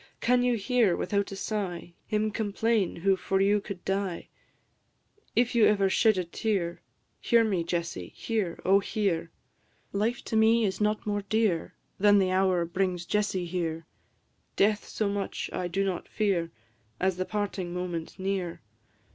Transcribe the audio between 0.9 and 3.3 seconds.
without a sigh, Him complain who